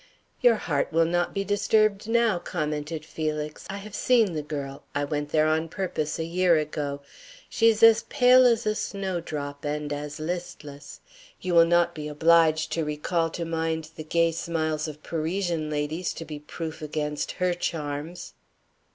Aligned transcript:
"Your 0.41 0.55
heart 0.55 0.91
will 0.91 1.05
not 1.05 1.31
be 1.31 1.43
disturbed 1.43 2.07
now," 2.09 2.39
commented 2.39 3.05
Felix. 3.05 3.67
"I 3.69 3.77
have 3.77 3.93
seen 3.93 4.33
the 4.33 4.41
girl. 4.41 4.81
I 4.95 5.03
went 5.03 5.29
there 5.29 5.45
on 5.45 5.69
purpose 5.69 6.17
a 6.17 6.23
year 6.25 6.57
ago. 6.57 7.01
She's 7.49 7.83
as 7.83 8.01
pale 8.09 8.47
as 8.47 8.65
a 8.65 8.73
snow 8.73 9.19
drop 9.21 9.63
and 9.63 9.93
as 9.93 10.19
listless. 10.19 11.01
You 11.39 11.53
will 11.53 11.67
not 11.67 11.93
be 11.93 12.07
obliged 12.07 12.71
to 12.71 12.83
recall 12.83 13.29
to 13.29 13.45
mind 13.45 13.91
the 13.95 14.03
gay 14.03 14.31
smiles 14.31 14.87
of 14.87 15.03
Parisian 15.03 15.69
ladies 15.69 16.13
to 16.13 16.25
be 16.25 16.39
proof 16.39 16.81
against 16.81 17.33
her 17.33 17.53
charms." 17.53 18.33